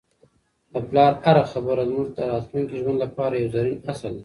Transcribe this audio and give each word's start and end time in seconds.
د 0.73 0.75
پلار 0.89 1.13
هره 1.23 1.43
خبره 1.51 1.83
زموږ 1.89 2.07
د 2.17 2.19
راتلونکي 2.31 2.75
ژوند 2.81 2.97
لپاره 3.05 3.33
یو 3.35 3.51
زرین 3.55 3.77
اصل 3.91 4.13
دی. 4.15 4.19